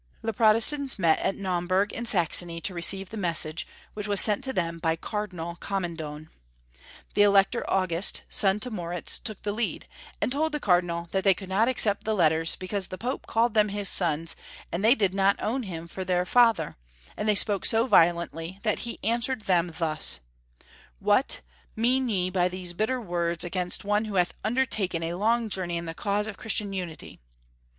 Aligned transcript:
The 0.23 0.33
Protestants 0.33 0.97
met 0.97 1.19
at 1.19 1.35
Naum 1.35 1.67
burg 1.67 1.93
in 1.93 2.07
Saxony 2.07 2.59
to 2.61 2.73
receive 2.73 3.11
the 3.11 3.17
message, 3.17 3.67
wliich 3.95 4.07
was 4.07 4.19
sent 4.19 4.43
to 4.45 4.51
them 4.51 4.79
by 4.79 4.95
Cardinal 4.95 5.57
Commendone. 5.57 6.29
The 7.13 7.21
Elector 7.21 7.63
August, 7.69 8.23
son 8.27 8.59
to 8.61 8.71
Moritz, 8.71 9.19
took 9.19 9.43
the 9.43 9.51
lead, 9.51 9.87
and 10.19 10.31
told 10.31 10.53
the 10.53 10.59
Cardinal 10.59 11.07
that 11.11 11.23
they 11.23 11.35
could 11.35 11.49
not 11.49 11.67
accept 11.67 12.03
the 12.03 12.15
letters 12.15 12.55
because 12.55 12.87
the 12.87 12.97
Pope 12.97 13.27
called 13.27 13.53
them 13.53 13.69
liis 13.69 13.85
sons 13.85 14.35
and 14.71 14.83
they 14.83 14.95
did 14.95 15.13
not 15.13 15.39
own 15.39 15.61
him 15.61 15.87
for 15.87 16.03
their 16.03 16.25
father; 16.25 16.77
and 17.15 17.29
they 17.29 17.35
spoke 17.35 17.63
so 17.63 17.85
violently 17.85 18.59
that 18.63 18.79
he 18.79 18.97
answered 19.03 19.41
them 19.43 19.71
thus 19.77 20.19
—''Wliat, 21.05 21.41
mean 21.75 22.09
ye 22.09 22.31
by 22.31 22.47
these 22.47 22.73
bitter 22.73 22.99
words 22.99 23.43
against 23.43 23.85
one 23.85 24.05
who 24.05 24.15
hath 24.15 24.33
undertaken 24.43 25.03
a 25.03 25.13
long 25.13 25.47
journey 25.47 25.77
in 25.77 25.85
the 25.85 25.93
cause 25.93 26.25
of 26.25 26.37
Christian 26.37 26.73
unity 26.73 27.19